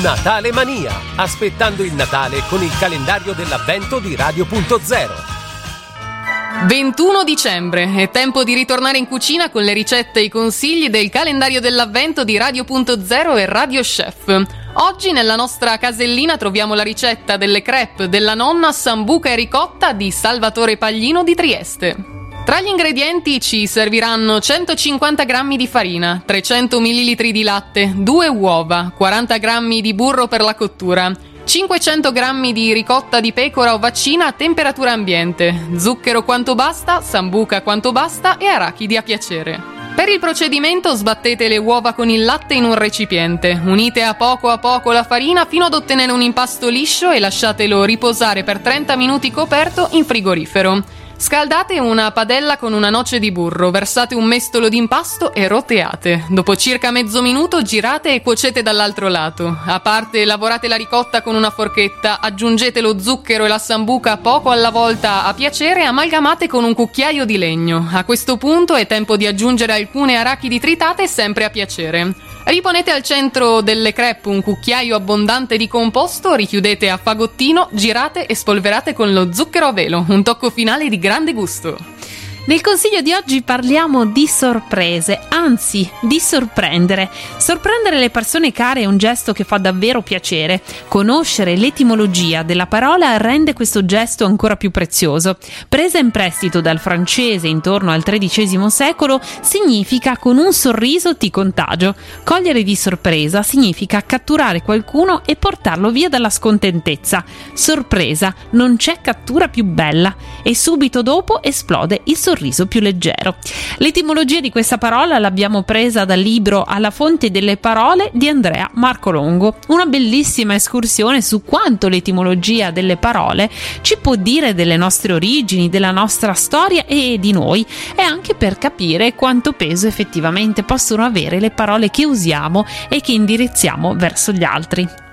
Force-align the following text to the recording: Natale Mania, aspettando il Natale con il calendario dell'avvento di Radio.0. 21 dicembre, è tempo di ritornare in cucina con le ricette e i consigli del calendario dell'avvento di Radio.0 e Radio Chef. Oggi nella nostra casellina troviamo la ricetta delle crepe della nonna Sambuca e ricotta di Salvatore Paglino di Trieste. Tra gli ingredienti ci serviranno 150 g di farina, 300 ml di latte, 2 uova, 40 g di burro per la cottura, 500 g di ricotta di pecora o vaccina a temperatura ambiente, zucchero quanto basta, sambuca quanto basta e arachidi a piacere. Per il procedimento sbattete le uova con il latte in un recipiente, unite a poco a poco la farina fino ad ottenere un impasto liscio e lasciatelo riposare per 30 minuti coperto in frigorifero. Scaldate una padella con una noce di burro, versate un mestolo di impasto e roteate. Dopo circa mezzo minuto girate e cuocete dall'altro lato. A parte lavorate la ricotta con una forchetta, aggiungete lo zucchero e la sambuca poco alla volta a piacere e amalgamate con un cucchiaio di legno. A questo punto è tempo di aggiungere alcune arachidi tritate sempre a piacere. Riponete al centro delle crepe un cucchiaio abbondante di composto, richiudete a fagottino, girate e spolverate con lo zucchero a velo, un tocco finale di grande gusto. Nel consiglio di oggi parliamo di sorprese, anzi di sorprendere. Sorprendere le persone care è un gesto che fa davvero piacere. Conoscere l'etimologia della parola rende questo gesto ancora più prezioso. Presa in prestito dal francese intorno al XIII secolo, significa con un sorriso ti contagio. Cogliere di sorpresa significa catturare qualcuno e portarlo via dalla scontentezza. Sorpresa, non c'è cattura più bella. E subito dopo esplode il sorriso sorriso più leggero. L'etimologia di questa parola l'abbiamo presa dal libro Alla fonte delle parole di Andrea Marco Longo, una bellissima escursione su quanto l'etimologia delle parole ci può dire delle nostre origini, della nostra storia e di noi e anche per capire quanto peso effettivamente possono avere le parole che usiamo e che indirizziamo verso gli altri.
Natale 0.00 0.52
Mania, 0.52 0.90
aspettando 1.16 1.82
il 1.82 1.92
Natale 1.92 2.42
con 2.48 2.62
il 2.62 2.72
calendario 2.78 3.34
dell'avvento 3.34 3.98
di 3.98 4.16
Radio.0. 4.16 6.66
21 6.66 7.24
dicembre, 7.24 7.94
è 7.96 8.10
tempo 8.10 8.42
di 8.42 8.54
ritornare 8.54 8.96
in 8.96 9.06
cucina 9.06 9.50
con 9.50 9.62
le 9.62 9.74
ricette 9.74 10.20
e 10.20 10.24
i 10.24 10.28
consigli 10.30 10.88
del 10.88 11.10
calendario 11.10 11.60
dell'avvento 11.60 12.24
di 12.24 12.38
Radio.0 12.38 13.36
e 13.36 13.44
Radio 13.44 13.82
Chef. 13.82 14.46
Oggi 14.74 15.12
nella 15.12 15.36
nostra 15.36 15.76
casellina 15.76 16.38
troviamo 16.38 16.72
la 16.72 16.82
ricetta 16.82 17.36
delle 17.36 17.60
crepe 17.60 18.08
della 18.08 18.34
nonna 18.34 18.72
Sambuca 18.72 19.28
e 19.28 19.36
ricotta 19.36 19.92
di 19.92 20.10
Salvatore 20.10 20.78
Paglino 20.78 21.22
di 21.22 21.34
Trieste. 21.34 22.21
Tra 22.44 22.60
gli 22.60 22.66
ingredienti 22.66 23.40
ci 23.40 23.68
serviranno 23.68 24.40
150 24.40 25.24
g 25.24 25.56
di 25.56 25.68
farina, 25.68 26.20
300 26.24 26.80
ml 26.80 27.30
di 27.30 27.42
latte, 27.44 27.92
2 27.94 28.28
uova, 28.28 28.92
40 28.94 29.38
g 29.38 29.80
di 29.80 29.94
burro 29.94 30.26
per 30.26 30.42
la 30.42 30.56
cottura, 30.56 31.12
500 31.44 32.10
g 32.10 32.52
di 32.52 32.72
ricotta 32.72 33.20
di 33.20 33.32
pecora 33.32 33.74
o 33.74 33.78
vaccina 33.78 34.26
a 34.26 34.32
temperatura 34.32 34.90
ambiente, 34.90 35.68
zucchero 35.76 36.24
quanto 36.24 36.56
basta, 36.56 37.00
sambuca 37.00 37.62
quanto 37.62 37.92
basta 37.92 38.36
e 38.38 38.46
arachidi 38.46 38.96
a 38.96 39.02
piacere. 39.02 39.62
Per 39.94 40.08
il 40.08 40.18
procedimento 40.18 40.92
sbattete 40.94 41.46
le 41.46 41.58
uova 41.58 41.92
con 41.92 42.08
il 42.08 42.24
latte 42.24 42.54
in 42.54 42.64
un 42.64 42.74
recipiente, 42.74 43.60
unite 43.64 44.02
a 44.02 44.14
poco 44.14 44.48
a 44.48 44.58
poco 44.58 44.90
la 44.90 45.04
farina 45.04 45.44
fino 45.44 45.66
ad 45.66 45.74
ottenere 45.74 46.10
un 46.10 46.22
impasto 46.22 46.68
liscio 46.68 47.10
e 47.12 47.20
lasciatelo 47.20 47.84
riposare 47.84 48.42
per 48.42 48.58
30 48.58 48.96
minuti 48.96 49.30
coperto 49.30 49.88
in 49.92 50.04
frigorifero. 50.04 51.00
Scaldate 51.22 51.78
una 51.78 52.10
padella 52.10 52.56
con 52.56 52.72
una 52.72 52.90
noce 52.90 53.20
di 53.20 53.30
burro, 53.30 53.70
versate 53.70 54.16
un 54.16 54.24
mestolo 54.24 54.68
di 54.68 54.76
impasto 54.76 55.32
e 55.32 55.46
roteate. 55.46 56.24
Dopo 56.28 56.56
circa 56.56 56.90
mezzo 56.90 57.22
minuto 57.22 57.62
girate 57.62 58.12
e 58.12 58.22
cuocete 58.22 58.60
dall'altro 58.60 59.06
lato. 59.06 59.56
A 59.64 59.78
parte 59.78 60.24
lavorate 60.24 60.66
la 60.66 60.74
ricotta 60.74 61.22
con 61.22 61.36
una 61.36 61.50
forchetta, 61.50 62.18
aggiungete 62.20 62.80
lo 62.80 62.98
zucchero 62.98 63.44
e 63.44 63.48
la 63.48 63.58
sambuca 63.58 64.16
poco 64.16 64.50
alla 64.50 64.70
volta 64.70 65.24
a 65.24 65.32
piacere 65.32 65.82
e 65.82 65.84
amalgamate 65.84 66.48
con 66.48 66.64
un 66.64 66.74
cucchiaio 66.74 67.24
di 67.24 67.38
legno. 67.38 67.88
A 67.92 68.02
questo 68.02 68.36
punto 68.36 68.74
è 68.74 68.88
tempo 68.88 69.16
di 69.16 69.24
aggiungere 69.24 69.74
alcune 69.74 70.16
arachidi 70.16 70.58
tritate 70.58 71.06
sempre 71.06 71.44
a 71.44 71.50
piacere. 71.50 72.14
Riponete 72.44 72.90
al 72.90 73.02
centro 73.02 73.60
delle 73.60 73.92
crepe 73.92 74.28
un 74.28 74.42
cucchiaio 74.42 74.96
abbondante 74.96 75.56
di 75.56 75.68
composto, 75.68 76.34
richiudete 76.34 76.90
a 76.90 76.96
fagottino, 76.96 77.68
girate 77.72 78.26
e 78.26 78.34
spolverate 78.34 78.92
con 78.92 79.12
lo 79.12 79.32
zucchero 79.32 79.66
a 79.66 79.72
velo, 79.72 80.04
un 80.08 80.22
tocco 80.22 80.50
finale 80.50 80.88
di 80.88 80.98
grande 80.98 81.32
gusto. 81.32 82.01
Nel 82.44 82.60
consiglio 82.60 83.02
di 83.02 83.12
oggi 83.12 83.42
parliamo 83.42 84.04
di 84.04 84.26
sorprese, 84.26 85.20
anzi 85.28 85.88
di 86.00 86.18
sorprendere. 86.18 87.08
Sorprendere 87.36 87.98
le 87.98 88.10
persone 88.10 88.50
care 88.50 88.80
è 88.80 88.84
un 88.84 88.96
gesto 88.96 89.32
che 89.32 89.44
fa 89.44 89.58
davvero 89.58 90.02
piacere. 90.02 90.60
Conoscere 90.88 91.54
l'etimologia 91.54 92.42
della 92.42 92.66
parola 92.66 93.16
rende 93.16 93.52
questo 93.52 93.84
gesto 93.84 94.24
ancora 94.24 94.56
più 94.56 94.72
prezioso. 94.72 95.38
Presa 95.68 95.98
in 95.98 96.10
prestito 96.10 96.60
dal 96.60 96.80
francese 96.80 97.46
intorno 97.46 97.92
al 97.92 98.02
XIII 98.02 98.68
secolo, 98.70 99.20
significa 99.40 100.16
con 100.16 100.36
un 100.36 100.52
sorriso 100.52 101.16
ti 101.16 101.30
contagio. 101.30 101.94
Cogliere 102.24 102.64
di 102.64 102.74
sorpresa 102.74 103.44
significa 103.44 104.02
catturare 104.04 104.62
qualcuno 104.62 105.22
e 105.24 105.36
portarlo 105.36 105.92
via 105.92 106.08
dalla 106.08 106.30
scontentezza. 106.30 107.24
Sorpresa, 107.52 108.34
non 108.50 108.74
c'è 108.74 109.00
cattura 109.00 109.46
più 109.46 109.62
bella. 109.62 110.12
E 110.42 110.56
subito 110.56 111.02
dopo 111.02 111.40
esplode 111.40 112.00
il 112.06 112.16
sorriso 112.16 112.30
sorriso 112.32 112.66
più 112.66 112.80
leggero. 112.80 113.36
L'etimologia 113.76 114.40
di 114.40 114.50
questa 114.50 114.78
parola 114.78 115.18
l'abbiamo 115.18 115.62
presa 115.62 116.06
dal 116.06 116.18
libro 116.18 116.64
Alla 116.64 116.90
fonte 116.90 117.30
delle 117.30 117.58
parole 117.58 118.10
di 118.14 118.28
Andrea 118.28 118.70
Marco 118.74 119.10
Longo, 119.10 119.56
una 119.68 119.84
bellissima 119.84 120.54
escursione 120.54 121.20
su 121.20 121.42
quanto 121.42 121.88
l'etimologia 121.88 122.70
delle 122.70 122.96
parole 122.96 123.50
ci 123.82 123.98
può 124.00 124.14
dire 124.14 124.54
delle 124.54 124.78
nostre 124.78 125.12
origini, 125.12 125.68
della 125.68 125.90
nostra 125.90 126.32
storia 126.32 126.86
e 126.86 127.18
di 127.20 127.32
noi 127.32 127.66
e 127.94 128.00
anche 128.00 128.34
per 128.34 128.56
capire 128.56 129.14
quanto 129.14 129.52
peso 129.52 129.86
effettivamente 129.86 130.62
possono 130.62 131.04
avere 131.04 131.38
le 131.38 131.50
parole 131.50 131.90
che 131.90 132.06
usiamo 132.06 132.64
e 132.88 133.00
che 133.00 133.12
indirizziamo 133.12 133.94
verso 133.94 134.32
gli 134.32 134.44
altri. 134.44 135.11